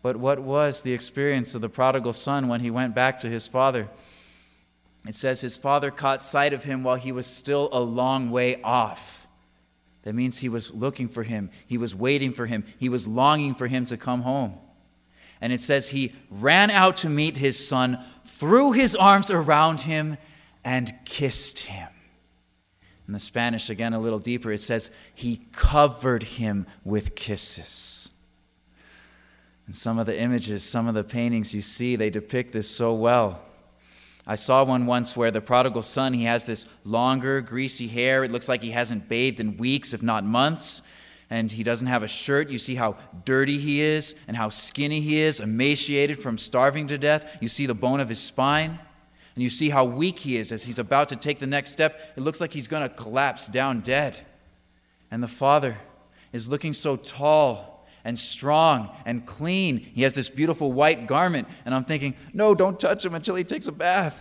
But 0.00 0.16
what 0.16 0.40
was 0.40 0.82
the 0.82 0.92
experience 0.92 1.54
of 1.54 1.60
the 1.60 1.68
prodigal 1.68 2.12
son 2.12 2.48
when 2.48 2.60
he 2.60 2.70
went 2.70 2.94
back 2.94 3.18
to 3.20 3.28
his 3.28 3.46
father? 3.46 3.88
It 5.06 5.16
says 5.16 5.40
his 5.40 5.56
father 5.56 5.90
caught 5.90 6.22
sight 6.22 6.52
of 6.52 6.64
him 6.64 6.84
while 6.84 6.96
he 6.96 7.12
was 7.12 7.26
still 7.26 7.68
a 7.72 7.80
long 7.80 8.30
way 8.30 8.60
off 8.62 9.26
That 10.02 10.14
means 10.14 10.38
he 10.38 10.48
was 10.48 10.72
looking 10.72 11.08
for 11.08 11.22
him, 11.22 11.50
he 11.66 11.78
was 11.78 11.94
waiting 11.94 12.32
for 12.32 12.46
him, 12.46 12.64
he 12.78 12.88
was 12.88 13.06
longing 13.08 13.54
for 13.54 13.66
him 13.66 13.84
to 13.86 13.96
come 13.96 14.22
home. 14.22 14.54
And 15.40 15.52
it 15.52 15.60
says 15.60 15.88
he 15.88 16.14
ran 16.30 16.70
out 16.70 16.96
to 16.98 17.08
meet 17.08 17.36
his 17.36 17.66
son, 17.66 17.98
threw 18.24 18.72
his 18.72 18.94
arms 18.94 19.30
around 19.30 19.82
him, 19.82 20.16
and 20.64 20.92
kissed 21.04 21.60
him. 21.60 21.88
In 23.06 23.12
the 23.12 23.18
Spanish, 23.18 23.68
again 23.68 23.92
a 23.92 24.00
little 24.00 24.20
deeper, 24.20 24.52
it 24.52 24.62
says 24.62 24.90
he 25.14 25.42
covered 25.52 26.22
him 26.22 26.66
with 26.84 27.16
kisses. 27.16 28.08
And 29.66 29.74
some 29.74 29.98
of 29.98 30.06
the 30.06 30.18
images, 30.18 30.62
some 30.62 30.86
of 30.86 30.94
the 30.94 31.04
paintings 31.04 31.54
you 31.54 31.62
see, 31.62 31.96
they 31.96 32.10
depict 32.10 32.52
this 32.52 32.68
so 32.68 32.94
well. 32.94 33.40
I 34.26 34.36
saw 34.36 34.62
one 34.64 34.86
once 34.86 35.16
where 35.16 35.30
the 35.30 35.40
prodigal 35.40 35.82
son, 35.82 36.12
he 36.12 36.24
has 36.24 36.44
this 36.44 36.66
longer, 36.84 37.40
greasy 37.40 37.88
hair. 37.88 38.22
It 38.22 38.30
looks 38.30 38.48
like 38.48 38.62
he 38.62 38.70
hasn't 38.70 39.08
bathed 39.08 39.40
in 39.40 39.56
weeks, 39.56 39.92
if 39.92 40.02
not 40.02 40.24
months. 40.24 40.82
And 41.28 41.50
he 41.50 41.62
doesn't 41.62 41.86
have 41.86 42.02
a 42.02 42.08
shirt. 42.08 42.50
You 42.50 42.58
see 42.58 42.74
how 42.74 42.96
dirty 43.24 43.58
he 43.58 43.80
is 43.80 44.14
and 44.28 44.36
how 44.36 44.50
skinny 44.50 45.00
he 45.00 45.20
is, 45.20 45.40
emaciated 45.40 46.22
from 46.22 46.38
starving 46.38 46.86
to 46.88 46.98
death. 46.98 47.38
You 47.40 47.48
see 47.48 47.66
the 47.66 47.74
bone 47.74 48.00
of 48.00 48.08
his 48.08 48.20
spine. 48.20 48.78
And 49.34 49.42
you 49.42 49.48
see 49.48 49.70
how 49.70 49.86
weak 49.86 50.18
he 50.18 50.36
is 50.36 50.52
as 50.52 50.64
he's 50.64 50.78
about 50.78 51.08
to 51.08 51.16
take 51.16 51.38
the 51.38 51.46
next 51.46 51.70
step. 51.70 51.98
It 52.16 52.20
looks 52.20 52.40
like 52.40 52.52
he's 52.52 52.68
going 52.68 52.82
to 52.86 52.94
collapse 52.94 53.48
down 53.48 53.80
dead. 53.80 54.20
And 55.10 55.22
the 55.22 55.28
father 55.28 55.78
is 56.32 56.48
looking 56.48 56.74
so 56.74 56.96
tall 56.96 57.71
and 58.04 58.18
strong 58.18 58.90
and 59.04 59.26
clean. 59.26 59.78
He 59.78 60.02
has 60.02 60.14
this 60.14 60.28
beautiful 60.28 60.72
white 60.72 61.06
garment. 61.06 61.48
And 61.64 61.74
I'm 61.74 61.84
thinking, 61.84 62.14
no, 62.32 62.54
don't 62.54 62.78
touch 62.78 63.04
him 63.04 63.14
until 63.14 63.34
he 63.34 63.44
takes 63.44 63.66
a 63.66 63.72
bath. 63.72 64.20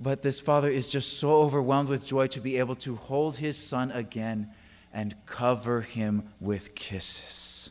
But 0.00 0.22
this 0.22 0.40
father 0.40 0.70
is 0.70 0.88
just 0.88 1.18
so 1.18 1.36
overwhelmed 1.42 1.88
with 1.88 2.04
joy 2.04 2.26
to 2.28 2.40
be 2.40 2.58
able 2.58 2.74
to 2.76 2.96
hold 2.96 3.36
his 3.36 3.56
son 3.56 3.90
again 3.92 4.50
and 4.92 5.14
cover 5.26 5.80
him 5.80 6.28
with 6.40 6.74
kisses. 6.74 7.70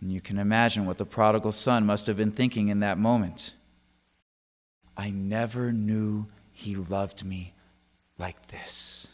And 0.00 0.10
you 0.10 0.20
can 0.20 0.38
imagine 0.38 0.86
what 0.86 0.98
the 0.98 1.04
prodigal 1.04 1.52
son 1.52 1.84
must 1.84 2.06
have 2.06 2.16
been 2.16 2.32
thinking 2.32 2.68
in 2.68 2.80
that 2.80 2.98
moment. 2.98 3.54
I 4.96 5.10
never 5.10 5.72
knew 5.72 6.26
he 6.52 6.74
loved 6.74 7.24
me 7.24 7.52
like 8.18 8.48
this. 8.48 9.08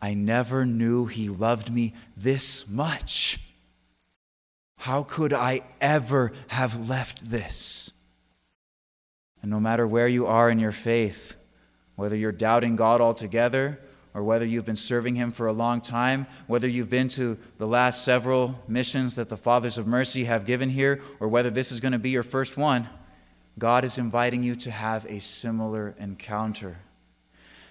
I 0.00 0.14
never 0.14 0.64
knew 0.64 1.06
he 1.06 1.28
loved 1.28 1.70
me 1.72 1.94
this 2.16 2.68
much. 2.68 3.38
How 4.76 5.02
could 5.02 5.32
I 5.32 5.62
ever 5.80 6.32
have 6.48 6.88
left 6.88 7.30
this? 7.30 7.92
And 9.42 9.50
no 9.50 9.60
matter 9.60 9.86
where 9.86 10.08
you 10.08 10.26
are 10.26 10.50
in 10.50 10.58
your 10.58 10.72
faith, 10.72 11.36
whether 11.96 12.16
you're 12.16 12.32
doubting 12.32 12.76
God 12.76 13.00
altogether, 13.00 13.80
or 14.14 14.22
whether 14.22 14.44
you've 14.44 14.64
been 14.64 14.76
serving 14.76 15.16
Him 15.16 15.30
for 15.32 15.46
a 15.46 15.52
long 15.52 15.80
time, 15.80 16.26
whether 16.46 16.68
you've 16.68 16.90
been 16.90 17.08
to 17.08 17.38
the 17.58 17.66
last 17.66 18.04
several 18.04 18.60
missions 18.66 19.16
that 19.16 19.28
the 19.28 19.36
Fathers 19.36 19.78
of 19.78 19.86
Mercy 19.86 20.24
have 20.24 20.46
given 20.46 20.70
here, 20.70 21.00
or 21.20 21.28
whether 21.28 21.50
this 21.50 21.70
is 21.70 21.80
going 21.80 21.92
to 21.92 21.98
be 21.98 22.10
your 22.10 22.22
first 22.22 22.56
one, 22.56 22.88
God 23.58 23.84
is 23.84 23.98
inviting 23.98 24.42
you 24.42 24.54
to 24.56 24.70
have 24.70 25.04
a 25.06 25.20
similar 25.20 25.94
encounter. 25.98 26.78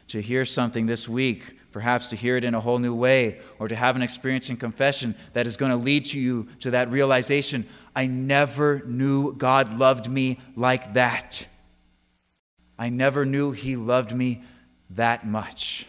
To 0.10 0.22
hear 0.22 0.46
something 0.46 0.86
this 0.86 1.10
week, 1.10 1.57
perhaps 1.78 2.08
to 2.08 2.16
hear 2.16 2.36
it 2.36 2.44
in 2.44 2.56
a 2.56 2.60
whole 2.60 2.80
new 2.80 2.96
way, 2.96 3.38
or 3.60 3.68
to 3.68 3.76
have 3.76 3.96
an 3.96 4.02
experience 4.02 4.50
in 4.50 4.58
confession 4.58 5.14
that 5.34 5.46
is 5.46 5.58
going 5.58 5.70
to 5.70 5.78
lead 5.78 6.04
to 6.04 6.20
you 6.20 6.48
to 6.58 6.72
that 6.72 6.90
realization 6.90 7.64
I 7.96 8.08
never 8.08 8.82
knew 8.88 9.36
God 9.36 9.78
loved 9.78 10.10
me 10.10 10.40
like 10.56 10.96
that. 10.96 11.46
I 12.80 12.90
never 12.90 13.28
knew 13.28 13.52
He 13.52 13.76
loved 13.76 14.12
me 14.12 14.42
that 14.90 15.28
much. 15.28 15.86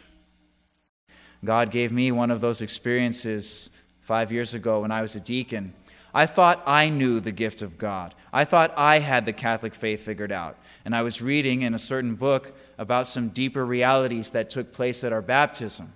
God 1.43 1.71
gave 1.71 1.91
me 1.91 2.13
one 2.13 2.31
of 2.31 2.43
those 2.43 2.61
experiences 2.61 3.71
five 4.03 4.31
years 4.31 4.53
ago 4.53 4.83
when 4.83 4.91
I 4.91 5.01
was 5.01 5.17
a 5.17 5.21
deacon. 5.21 5.73
I 6.13 6.27
thought 6.27 6.63
I 6.67 6.91
knew 6.91 7.19
the 7.19 7.33
gift 7.33 7.63
of 7.63 7.79
God. 7.79 8.15
I 8.31 8.45
thought 8.45 8.75
I 8.77 8.99
had 8.99 9.25
the 9.25 9.33
Catholic 9.33 9.75
faith 9.75 10.03
figured 10.03 10.33
out. 10.33 10.59
And 10.85 10.95
I 10.95 11.01
was 11.01 11.23
reading 11.23 11.63
in 11.63 11.73
a 11.73 11.79
certain 11.79 12.15
book 12.15 12.53
about 12.79 13.07
some 13.07 13.29
deeper 13.29 13.67
realities 13.67 14.31
that 14.31 14.51
took 14.51 14.73
place 14.73 15.05
at 15.05 15.13
our 15.13 15.23
baptism. 15.23 15.93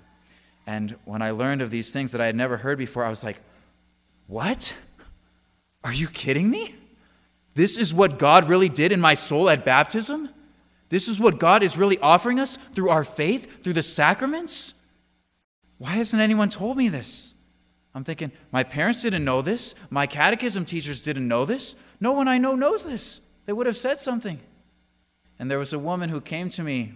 And 0.66 0.96
when 1.04 1.22
I 1.22 1.30
learned 1.30 1.62
of 1.62 1.70
these 1.70 1.92
things 1.92 2.12
that 2.12 2.20
I 2.20 2.26
had 2.26 2.36
never 2.36 2.56
heard 2.56 2.78
before, 2.78 3.04
I 3.04 3.08
was 3.08 3.24
like, 3.24 3.40
what? 4.26 4.74
Are 5.84 5.92
you 5.92 6.08
kidding 6.08 6.50
me? 6.50 6.74
This 7.54 7.76
is 7.76 7.92
what 7.92 8.18
God 8.18 8.48
really 8.48 8.68
did 8.68 8.92
in 8.92 9.00
my 9.00 9.14
soul 9.14 9.48
at 9.48 9.64
baptism? 9.64 10.28
This 10.88 11.08
is 11.08 11.18
what 11.18 11.38
God 11.38 11.62
is 11.62 11.76
really 11.76 11.98
offering 11.98 12.38
us 12.38 12.58
through 12.74 12.90
our 12.90 13.04
faith, 13.04 13.62
through 13.62 13.72
the 13.72 13.82
sacraments? 13.82 14.74
Why 15.78 15.92
hasn't 15.92 16.22
anyone 16.22 16.48
told 16.48 16.76
me 16.76 16.88
this? 16.88 17.34
I'm 17.94 18.04
thinking, 18.04 18.32
my 18.52 18.62
parents 18.62 19.02
didn't 19.02 19.24
know 19.24 19.42
this. 19.42 19.74
My 19.90 20.06
catechism 20.06 20.64
teachers 20.64 21.02
didn't 21.02 21.28
know 21.28 21.44
this. 21.44 21.76
No 22.00 22.12
one 22.12 22.28
I 22.28 22.38
know 22.38 22.54
knows 22.54 22.84
this. 22.84 23.20
They 23.46 23.52
would 23.52 23.66
have 23.66 23.76
said 23.76 23.98
something. 23.98 24.40
And 25.42 25.50
there 25.50 25.58
was 25.58 25.72
a 25.72 25.78
woman 25.80 26.08
who 26.08 26.20
came 26.20 26.50
to 26.50 26.62
me. 26.62 26.92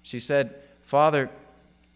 She 0.00 0.18
said, 0.18 0.54
Father, 0.80 1.28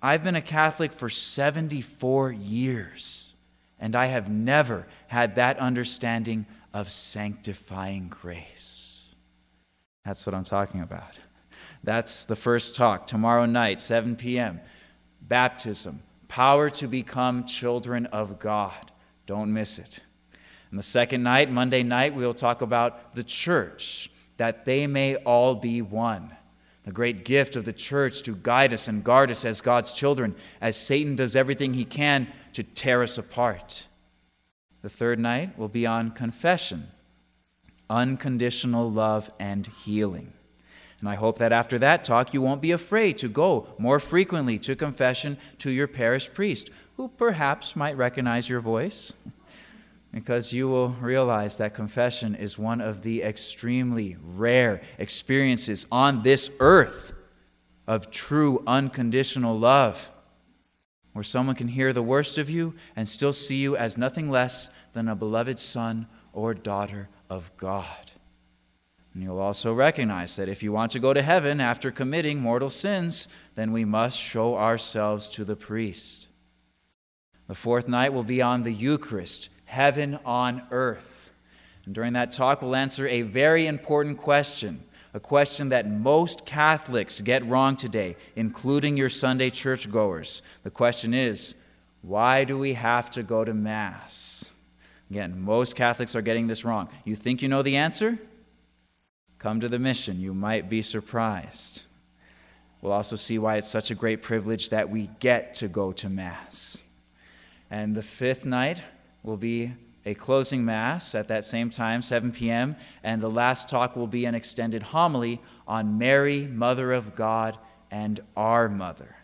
I've 0.02 0.22
been 0.22 0.36
a 0.36 0.42
Catholic 0.42 0.92
for 0.92 1.08
74 1.08 2.32
years, 2.32 3.34
and 3.78 3.96
I 3.96 4.04
have 4.04 4.28
never 4.28 4.86
had 5.06 5.36
that 5.36 5.58
understanding 5.58 6.44
of 6.74 6.92
sanctifying 6.92 8.08
grace. 8.08 9.14
That's 10.04 10.26
what 10.26 10.34
I'm 10.34 10.44
talking 10.44 10.82
about. 10.82 11.14
That's 11.82 12.26
the 12.26 12.36
first 12.36 12.74
talk 12.74 13.06
tomorrow 13.06 13.46
night, 13.46 13.80
7 13.80 14.16
p.m. 14.16 14.60
Baptism 15.22 16.02
power 16.28 16.68
to 16.68 16.88
become 16.88 17.44
children 17.44 18.04
of 18.04 18.38
God. 18.38 18.92
Don't 19.24 19.50
miss 19.54 19.78
it. 19.78 20.00
And 20.68 20.78
the 20.78 20.82
second 20.82 21.22
night, 21.22 21.50
Monday 21.50 21.82
night, 21.82 22.14
we'll 22.14 22.34
talk 22.34 22.60
about 22.60 23.14
the 23.14 23.24
church, 23.24 24.10
that 24.40 24.64
they 24.64 24.86
may 24.86 25.16
all 25.16 25.54
be 25.54 25.82
one. 25.82 26.34
The 26.84 26.92
great 26.92 27.26
gift 27.26 27.56
of 27.56 27.66
the 27.66 27.74
church 27.74 28.22
to 28.22 28.34
guide 28.34 28.72
us 28.72 28.88
and 28.88 29.04
guard 29.04 29.30
us 29.30 29.44
as 29.44 29.60
God's 29.60 29.92
children, 29.92 30.34
as 30.62 30.78
Satan 30.78 31.14
does 31.14 31.36
everything 31.36 31.74
he 31.74 31.84
can 31.84 32.26
to 32.54 32.62
tear 32.62 33.02
us 33.02 33.18
apart. 33.18 33.86
The 34.80 34.88
third 34.88 35.18
night 35.18 35.58
will 35.58 35.68
be 35.68 35.84
on 35.84 36.12
confession, 36.12 36.88
unconditional 37.90 38.90
love, 38.90 39.30
and 39.38 39.66
healing. 39.66 40.32
And 41.00 41.08
I 41.10 41.16
hope 41.16 41.38
that 41.38 41.52
after 41.52 41.78
that 41.78 42.02
talk, 42.02 42.32
you 42.32 42.40
won't 42.40 42.62
be 42.62 42.70
afraid 42.70 43.18
to 43.18 43.28
go 43.28 43.66
more 43.76 44.00
frequently 44.00 44.58
to 44.60 44.74
confession 44.74 45.36
to 45.58 45.70
your 45.70 45.86
parish 45.86 46.32
priest, 46.32 46.70
who 46.96 47.08
perhaps 47.08 47.76
might 47.76 47.98
recognize 47.98 48.48
your 48.48 48.60
voice, 48.60 49.12
because 50.12 50.52
you 50.52 50.68
will 50.68 50.90
realize 51.00 51.56
that 51.56 51.74
confession 51.74 52.34
is 52.34 52.58
one 52.58 52.80
of 52.80 53.02
the 53.02 53.22
extremely 53.22 54.16
rare 54.22 54.82
experiences 54.98 55.86
on 55.90 56.22
this 56.22 56.50
earth 56.58 57.12
of 57.86 58.10
true 58.10 58.62
unconditional 58.66 59.58
love, 59.58 60.10
where 61.12 61.24
someone 61.24 61.56
can 61.56 61.68
hear 61.68 61.92
the 61.92 62.02
worst 62.02 62.38
of 62.38 62.50
you 62.50 62.74
and 62.96 63.08
still 63.08 63.32
see 63.32 63.56
you 63.56 63.76
as 63.76 63.96
nothing 63.96 64.30
less 64.30 64.70
than 64.92 65.08
a 65.08 65.16
beloved 65.16 65.58
son 65.58 66.06
or 66.32 66.54
daughter 66.54 67.08
of 67.28 67.50
God. 67.56 68.12
And 69.12 69.22
you'll 69.22 69.40
also 69.40 69.74
recognize 69.74 70.36
that 70.36 70.48
if 70.48 70.62
you 70.62 70.72
want 70.72 70.92
to 70.92 71.00
go 71.00 71.12
to 71.12 71.22
heaven 71.22 71.60
after 71.60 71.90
committing 71.90 72.40
mortal 72.40 72.70
sins, 72.70 73.26
then 73.56 73.72
we 73.72 73.84
must 73.84 74.18
show 74.18 74.56
ourselves 74.56 75.28
to 75.30 75.44
the 75.44 75.56
priest. 75.56 76.28
The 77.48 77.56
fourth 77.56 77.88
night 77.88 78.12
will 78.12 78.22
be 78.22 78.40
on 78.40 78.62
the 78.62 78.72
Eucharist, 78.72 79.48
heaven 79.70 80.18
on 80.24 80.62
earth. 80.72 81.30
And 81.86 81.94
during 81.94 82.12
that 82.14 82.32
talk, 82.32 82.60
we'll 82.60 82.74
answer 82.74 83.06
a 83.06 83.22
very 83.22 83.68
important 83.68 84.18
question, 84.18 84.82
a 85.14 85.20
question 85.20 85.68
that 85.68 85.88
most 85.88 86.44
Catholics 86.44 87.20
get 87.20 87.46
wrong 87.46 87.76
today, 87.76 88.16
including 88.34 88.96
your 88.96 89.08
Sunday 89.08 89.48
churchgoers. 89.48 90.42
The 90.64 90.70
question 90.70 91.14
is 91.14 91.54
why 92.02 92.42
do 92.44 92.58
we 92.58 92.72
have 92.74 93.12
to 93.12 93.22
go 93.22 93.44
to 93.44 93.54
Mass? 93.54 94.50
Again, 95.08 95.40
most 95.40 95.76
Catholics 95.76 96.16
are 96.16 96.22
getting 96.22 96.48
this 96.48 96.64
wrong. 96.64 96.88
You 97.04 97.14
think 97.14 97.40
you 97.40 97.48
know 97.48 97.62
the 97.62 97.76
answer? 97.76 98.18
Come 99.38 99.60
to 99.60 99.68
the 99.68 99.78
mission. 99.78 100.20
You 100.20 100.34
might 100.34 100.68
be 100.68 100.82
surprised. 100.82 101.82
We'll 102.82 102.92
also 102.92 103.16
see 103.16 103.38
why 103.38 103.56
it's 103.56 103.68
such 103.68 103.90
a 103.92 103.94
great 103.94 104.22
privilege 104.22 104.70
that 104.70 104.90
we 104.90 105.10
get 105.20 105.54
to 105.54 105.68
go 105.68 105.92
to 105.92 106.08
Mass. 106.08 106.82
And 107.70 107.94
the 107.94 108.02
fifth 108.02 108.44
night 108.44 108.82
will 109.22 109.36
be 109.36 109.72
a 110.06 110.14
closing 110.14 110.64
Mass 110.64 111.14
at 111.14 111.28
that 111.28 111.44
same 111.44 111.70
time, 111.70 112.02
7 112.02 112.32
p.m., 112.32 112.76
and 113.02 113.20
the 113.20 113.30
last 113.30 113.68
talk 113.68 113.96
will 113.96 114.06
be 114.06 114.24
an 114.24 114.34
extended 114.34 114.82
homily 114.82 115.40
on 115.68 115.98
Mary, 115.98 116.46
Mother 116.46 116.92
of 116.92 117.14
God, 117.14 117.58
and 117.90 118.20
our 118.36 118.68
Mother. 118.68 119.16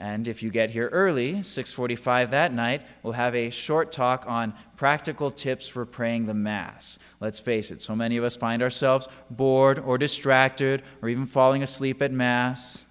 And 0.00 0.28
if 0.28 0.44
you 0.44 0.50
get 0.50 0.70
here 0.70 0.88
early, 0.92 1.36
6:45 1.36 2.30
that 2.30 2.52
night, 2.52 2.82
we'll 3.02 3.14
have 3.14 3.34
a 3.34 3.50
short 3.50 3.90
talk 3.90 4.24
on 4.28 4.54
practical 4.76 5.32
tips 5.32 5.66
for 5.66 5.84
praying 5.84 6.26
the 6.26 6.34
mass. 6.34 7.00
Let's 7.18 7.40
face 7.40 7.72
it, 7.72 7.82
so 7.82 7.96
many 7.96 8.16
of 8.16 8.22
us 8.22 8.36
find 8.36 8.62
ourselves 8.62 9.08
bored 9.28 9.80
or 9.80 9.98
distracted 9.98 10.84
or 11.02 11.08
even 11.08 11.26
falling 11.26 11.64
asleep 11.64 12.00
at 12.00 12.12
mass. 12.12 12.84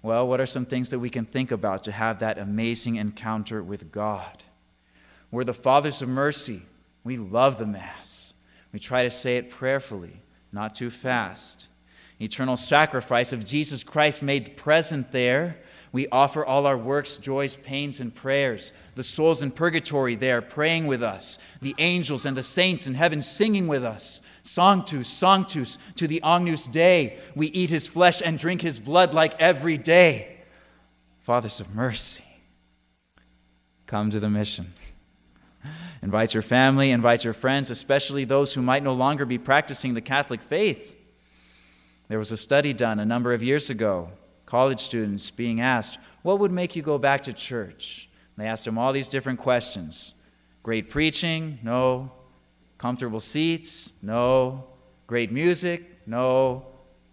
Well, 0.00 0.26
what 0.26 0.40
are 0.40 0.46
some 0.46 0.64
things 0.64 0.88
that 0.88 1.00
we 1.00 1.10
can 1.10 1.26
think 1.26 1.50
about 1.50 1.82
to 1.82 1.92
have 1.92 2.20
that 2.20 2.38
amazing 2.38 2.96
encounter 2.96 3.62
with 3.62 3.92
God? 3.92 4.44
We're 5.30 5.44
the 5.44 5.54
Fathers 5.54 6.02
of 6.02 6.08
Mercy. 6.08 6.62
We 7.04 7.16
love 7.16 7.58
the 7.58 7.66
Mass. 7.66 8.34
We 8.72 8.78
try 8.78 9.04
to 9.04 9.10
say 9.10 9.36
it 9.36 9.50
prayerfully, 9.50 10.20
not 10.52 10.74
too 10.74 10.90
fast. 10.90 11.68
Eternal 12.20 12.56
sacrifice 12.56 13.32
of 13.32 13.44
Jesus 13.44 13.84
Christ 13.84 14.22
made 14.22 14.56
present 14.56 15.12
there. 15.12 15.58
We 15.92 16.08
offer 16.08 16.44
all 16.44 16.66
our 16.66 16.76
works, 16.76 17.16
joys, 17.16 17.56
pains, 17.56 18.00
and 18.00 18.14
prayers. 18.14 18.72
The 18.94 19.04
souls 19.04 19.40
in 19.40 19.52
purgatory 19.52 20.16
there 20.16 20.42
praying 20.42 20.86
with 20.86 21.02
us. 21.02 21.38
The 21.62 21.74
angels 21.78 22.26
and 22.26 22.36
the 22.36 22.42
saints 22.42 22.86
in 22.86 22.94
heaven 22.94 23.22
singing 23.22 23.68
with 23.68 23.84
us. 23.84 24.20
Sanctus, 24.42 25.08
Sanctus, 25.08 25.78
to 25.96 26.06
the 26.06 26.20
Agnus 26.22 26.66
Dei. 26.66 27.18
We 27.34 27.46
eat 27.48 27.70
his 27.70 27.86
flesh 27.86 28.20
and 28.22 28.36
drink 28.36 28.60
his 28.60 28.80
blood 28.80 29.14
like 29.14 29.40
every 29.40 29.78
day. 29.78 30.36
Fathers 31.20 31.60
of 31.60 31.74
mercy, 31.74 32.24
come 33.86 34.10
to 34.10 34.20
the 34.20 34.30
mission. 34.30 34.72
Invite 36.08 36.32
your 36.32 36.42
family, 36.42 36.90
invite 36.90 37.22
your 37.22 37.34
friends, 37.34 37.70
especially 37.70 38.24
those 38.24 38.54
who 38.54 38.62
might 38.62 38.82
no 38.82 38.94
longer 38.94 39.26
be 39.26 39.36
practicing 39.36 39.92
the 39.92 40.00
Catholic 40.00 40.40
faith. 40.40 40.96
There 42.08 42.18
was 42.18 42.32
a 42.32 42.36
study 42.38 42.72
done 42.72 42.98
a 42.98 43.04
number 43.04 43.34
of 43.34 43.42
years 43.42 43.68
ago, 43.68 44.08
college 44.46 44.80
students 44.80 45.30
being 45.30 45.60
asked, 45.60 45.98
What 46.22 46.38
would 46.38 46.50
make 46.50 46.74
you 46.74 46.80
go 46.80 46.96
back 46.96 47.24
to 47.24 47.34
church? 47.34 48.08
And 48.34 48.42
they 48.42 48.48
asked 48.48 48.64
them 48.64 48.78
all 48.78 48.94
these 48.94 49.08
different 49.08 49.38
questions 49.38 50.14
Great 50.62 50.88
preaching? 50.88 51.58
No. 51.62 52.10
Comfortable 52.78 53.20
seats? 53.20 53.92
No. 54.00 54.64
Great 55.06 55.30
music? 55.30 56.00
No. 56.06 56.68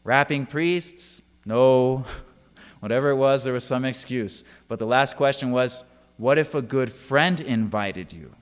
Rapping 0.06 0.46
priests? 0.46 1.22
No. 1.46 2.06
Whatever 2.80 3.10
it 3.10 3.18
was, 3.18 3.44
there 3.44 3.52
was 3.52 3.66
some 3.66 3.84
excuse. 3.84 4.46
But 4.70 4.80
the 4.80 4.88
last 4.88 5.18
question 5.18 5.52
was, 5.52 5.84
What 6.16 6.38
if 6.38 6.56
a 6.56 6.62
good 6.62 6.94
friend 6.94 7.42
invited 7.42 8.14
you? 8.14 8.34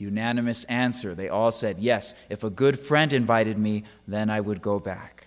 Unanimous 0.00 0.64
answer. 0.64 1.14
They 1.14 1.28
all 1.28 1.52
said, 1.52 1.78
Yes, 1.78 2.14
if 2.30 2.42
a 2.42 2.50
good 2.50 2.78
friend 2.78 3.12
invited 3.12 3.58
me, 3.58 3.84
then 4.08 4.30
I 4.30 4.40
would 4.40 4.62
go 4.62 4.78
back. 4.80 5.26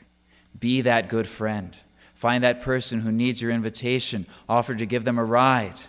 Be 0.59 0.81
that 0.81 1.09
good 1.09 1.27
friend. 1.27 1.77
Find 2.15 2.43
that 2.43 2.61
person 2.61 3.01
who 3.01 3.11
needs 3.11 3.41
your 3.41 3.51
invitation. 3.51 4.25
Offer 4.49 4.73
to 4.75 4.85
give 4.85 5.03
them 5.03 5.19
a 5.19 5.23
ride. 5.23 5.79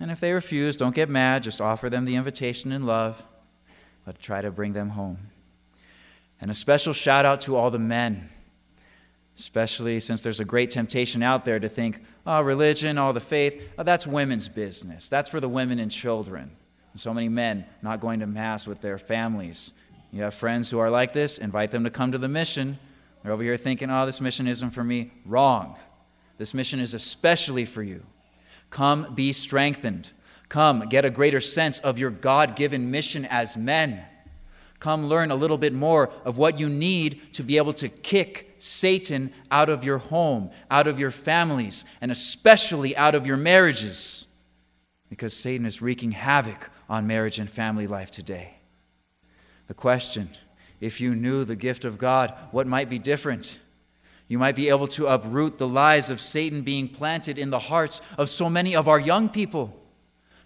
And 0.00 0.10
if 0.10 0.20
they 0.20 0.32
refuse, 0.32 0.76
don't 0.76 0.94
get 0.94 1.10
mad. 1.10 1.42
Just 1.42 1.60
offer 1.60 1.90
them 1.90 2.06
the 2.06 2.16
invitation 2.16 2.72
in 2.72 2.86
love, 2.86 3.24
but 4.06 4.20
try 4.20 4.40
to 4.40 4.50
bring 4.50 4.72
them 4.72 4.90
home. 4.90 5.18
And 6.40 6.50
a 6.50 6.54
special 6.54 6.92
shout 6.92 7.26
out 7.26 7.40
to 7.42 7.56
all 7.56 7.70
the 7.70 7.78
men, 7.78 8.30
especially 9.36 10.00
since 10.00 10.22
there's 10.22 10.40
a 10.40 10.44
great 10.44 10.70
temptation 10.70 11.22
out 11.22 11.44
there 11.44 11.58
to 11.58 11.68
think, 11.68 12.02
oh, 12.26 12.40
religion, 12.40 12.96
all 12.96 13.12
the 13.12 13.20
faith, 13.20 13.60
oh, 13.76 13.82
that's 13.82 14.06
women's 14.06 14.48
business. 14.48 15.08
That's 15.08 15.28
for 15.28 15.40
the 15.40 15.48
women 15.48 15.78
and 15.78 15.90
children. 15.90 16.52
So 16.98 17.14
many 17.14 17.28
men 17.28 17.64
not 17.80 18.00
going 18.00 18.20
to 18.20 18.26
Mass 18.26 18.66
with 18.66 18.80
their 18.80 18.98
families. 18.98 19.72
You 20.10 20.22
have 20.22 20.34
friends 20.34 20.68
who 20.68 20.80
are 20.80 20.90
like 20.90 21.12
this, 21.12 21.38
invite 21.38 21.70
them 21.70 21.84
to 21.84 21.90
come 21.90 22.10
to 22.10 22.18
the 22.18 22.28
mission. 22.28 22.78
They're 23.22 23.30
over 23.30 23.42
here 23.42 23.56
thinking, 23.56 23.88
oh, 23.88 24.04
this 24.04 24.20
mission 24.20 24.48
isn't 24.48 24.70
for 24.70 24.82
me. 24.82 25.12
Wrong. 25.24 25.76
This 26.38 26.54
mission 26.54 26.80
is 26.80 26.94
especially 26.94 27.64
for 27.64 27.84
you. 27.84 28.04
Come 28.70 29.14
be 29.14 29.32
strengthened. 29.32 30.10
Come 30.48 30.88
get 30.88 31.04
a 31.04 31.10
greater 31.10 31.40
sense 31.40 31.78
of 31.80 32.00
your 32.00 32.10
God 32.10 32.56
given 32.56 32.90
mission 32.90 33.24
as 33.26 33.56
men. 33.56 34.02
Come 34.80 35.06
learn 35.06 35.30
a 35.30 35.36
little 35.36 35.58
bit 35.58 35.72
more 35.72 36.10
of 36.24 36.36
what 36.36 36.58
you 36.58 36.68
need 36.68 37.32
to 37.34 37.44
be 37.44 37.58
able 37.58 37.74
to 37.74 37.88
kick 37.88 38.56
Satan 38.58 39.32
out 39.52 39.68
of 39.68 39.84
your 39.84 39.98
home, 39.98 40.50
out 40.68 40.88
of 40.88 40.98
your 40.98 41.12
families, 41.12 41.84
and 42.00 42.10
especially 42.10 42.96
out 42.96 43.14
of 43.14 43.24
your 43.24 43.36
marriages. 43.36 44.26
Because 45.08 45.32
Satan 45.32 45.64
is 45.64 45.80
wreaking 45.80 46.12
havoc 46.12 46.70
on 46.88 47.06
marriage 47.06 47.38
and 47.38 47.50
family 47.50 47.86
life 47.86 48.10
today. 48.10 48.54
The 49.66 49.74
question 49.74 50.30
if 50.80 51.00
you 51.00 51.14
knew 51.14 51.44
the 51.44 51.56
gift 51.56 51.84
of 51.84 51.98
God, 51.98 52.32
what 52.50 52.66
might 52.66 52.88
be 52.88 52.98
different? 52.98 53.60
You 54.28 54.38
might 54.38 54.56
be 54.56 54.68
able 54.68 54.86
to 54.88 55.06
uproot 55.06 55.58
the 55.58 55.66
lies 55.66 56.10
of 56.10 56.20
Satan 56.20 56.62
being 56.62 56.88
planted 56.88 57.38
in 57.38 57.50
the 57.50 57.58
hearts 57.58 58.00
of 58.16 58.28
so 58.28 58.48
many 58.48 58.76
of 58.76 58.86
our 58.86 59.00
young 59.00 59.28
people. 59.28 59.74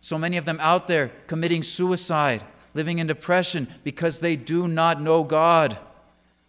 So 0.01 0.19
many 0.19 0.37
of 0.37 0.45
them 0.45 0.59
out 0.61 0.89
there 0.89 1.13
committing 1.27 1.63
suicide, 1.63 2.45
living 2.75 2.99
in 2.99 3.07
depression 3.07 3.69
because 3.85 4.21
they 4.21 4.37
do 4.37 4.69
not 4.69 5.01
know 5.03 5.23
God. 5.25 5.79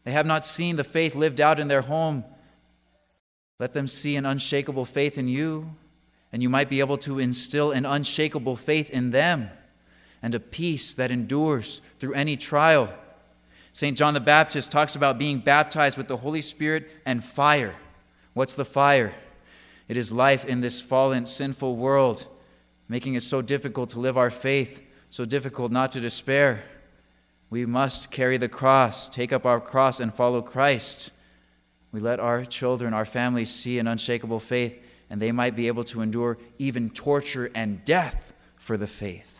They 0.06 0.12
have 0.12 0.26
not 0.26 0.46
seen 0.46 0.76
the 0.76 0.84
faith 0.84 1.16
lived 1.16 1.42
out 1.42 1.60
in 1.60 1.68
their 1.68 1.82
home. 1.82 2.24
Let 3.60 3.74
them 3.74 3.88
see 3.88 4.16
an 4.16 4.26
unshakable 4.26 4.86
faith 4.86 5.18
in 5.18 5.28
you, 5.28 5.76
and 6.32 6.42
you 6.42 6.50
might 6.50 6.70
be 6.70 6.80
able 6.80 6.98
to 7.00 7.20
instill 7.20 7.72
an 7.72 7.86
unshakable 7.86 8.56
faith 8.56 8.90
in 8.90 9.12
them 9.12 9.50
and 10.24 10.34
a 10.34 10.40
peace 10.40 10.94
that 10.96 11.12
endures 11.12 11.82
through 12.00 12.14
any 12.14 12.38
trial. 12.38 12.92
St. 13.74 13.98
John 13.98 14.14
the 14.14 14.22
Baptist 14.22 14.72
talks 14.72 14.96
about 14.96 15.20
being 15.20 15.40
baptized 15.40 15.98
with 15.98 16.08
the 16.08 16.18
Holy 16.18 16.42
Spirit 16.42 16.90
and 17.06 17.24
fire. 17.24 17.76
What's 18.34 18.56
the 18.56 18.66
fire? 18.66 19.14
It 19.88 19.98
is 19.98 20.12
life 20.12 20.46
in 20.46 20.62
this 20.62 20.80
fallen, 20.80 21.26
sinful 21.26 21.76
world, 21.76 22.26
making 22.88 23.16
it 23.16 23.24
so 23.24 23.42
difficult 23.42 23.90
to 23.92 24.00
live 24.00 24.18
our 24.18 24.32
faith, 24.32 24.82
so 25.10 25.26
difficult 25.26 25.72
not 25.72 25.92
to 25.92 26.00
despair. 26.00 26.64
We 27.50 27.66
must 27.66 28.10
carry 28.10 28.38
the 28.38 28.50
cross, 28.50 29.10
take 29.10 29.34
up 29.34 29.46
our 29.46 29.60
cross, 29.60 30.00
and 30.00 30.14
follow 30.14 30.42
Christ. 30.42 31.12
We 31.92 32.00
let 32.00 32.20
our 32.20 32.46
children, 32.46 32.94
our 32.94 33.06
families 33.06 33.52
see 33.52 33.78
an 33.78 33.88
unshakable 33.88 34.40
faith, 34.40 34.82
and 35.10 35.22
they 35.22 35.32
might 35.32 35.56
be 35.56 35.68
able 35.68 35.84
to 35.86 36.02
endure 36.02 36.38
even 36.58 36.90
torture 36.90 37.52
and 37.54 37.84
death 37.84 38.34
for 38.56 38.78
the 38.78 38.88
faith. 38.88 39.33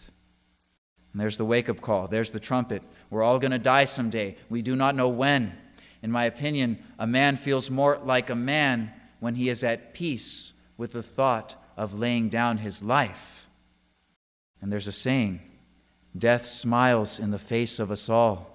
And 1.14 1.22
there's 1.22 1.38
the 1.38 1.46
wake 1.46 1.70
up 1.70 1.80
call, 1.80 2.08
there's 2.08 2.32
the 2.32 2.40
trumpet. 2.40 2.84
We're 3.10 3.24
all 3.24 3.40
going 3.40 3.52
to 3.52 3.60
die 3.60 3.86
someday. 3.86 4.36
We 4.50 4.62
do 4.62 4.76
not 4.76 4.96
know 4.96 5.10
when. 5.10 5.56
In 6.02 6.12
my 6.12 6.26
opinion, 6.26 6.84
a 7.00 7.08
man 7.08 7.38
feels 7.38 7.70
more 7.70 8.00
like 8.04 8.30
a 8.30 8.36
man 8.36 8.92
when 9.20 9.36
he 9.36 9.48
is 9.48 9.64
at 9.64 9.94
peace 9.94 10.52
with 10.76 10.92
the 10.92 11.04
thought 11.04 11.56
of 11.78 11.98
laying 11.98 12.30
down 12.30 12.58
his 12.58 12.84
life. 12.84 13.48
And 14.62 14.72
there's 14.72 14.88
a 14.88 14.92
saying 14.92 15.40
death 16.18 16.46
smiles 16.46 17.20
in 17.20 17.32
the 17.32 17.40
face 17.40 17.80
of 17.80 17.92
us 17.92 18.10
all. 18.10 18.50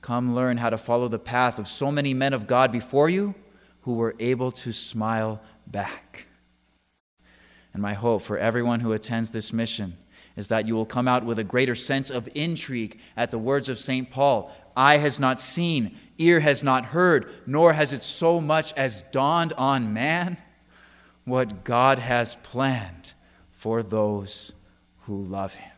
Come 0.00 0.34
learn 0.34 0.58
how 0.58 0.70
to 0.70 0.78
follow 0.78 1.08
the 1.08 1.18
path 1.18 1.58
of 1.58 1.66
so 1.66 1.90
many 1.90 2.14
men 2.14 2.34
of 2.34 2.46
God 2.46 2.70
before 2.70 3.08
you 3.08 3.34
who 3.82 3.94
were 3.94 4.14
able 4.18 4.50
to 4.50 4.72
smile 4.72 5.40
back. 5.66 6.26
And 7.72 7.82
my 7.82 7.94
hope 7.94 8.22
for 8.22 8.38
everyone 8.38 8.80
who 8.80 8.92
attends 8.92 9.30
this 9.30 9.52
mission 9.52 9.96
is 10.36 10.48
that 10.48 10.66
you 10.66 10.74
will 10.74 10.86
come 10.86 11.06
out 11.06 11.24
with 11.24 11.38
a 11.38 11.44
greater 11.44 11.74
sense 11.74 12.10
of 12.10 12.28
intrigue 12.34 12.98
at 13.16 13.30
the 13.30 13.38
words 13.38 13.68
of 13.68 13.78
St. 13.78 14.10
Paul 14.10 14.50
Eye 14.76 14.96
has 14.96 15.20
not 15.20 15.38
seen, 15.38 15.96
ear 16.18 16.40
has 16.40 16.64
not 16.64 16.86
heard, 16.86 17.30
nor 17.46 17.74
has 17.74 17.92
it 17.92 18.02
so 18.02 18.40
much 18.40 18.72
as 18.72 19.02
dawned 19.12 19.52
on 19.52 19.92
man 19.92 20.36
what 21.24 21.64
God 21.64 21.98
has 22.00 22.34
planned 22.36 23.12
for 23.52 23.82
those 23.82 24.52
who 25.02 25.22
love 25.22 25.54
him. 25.54 25.73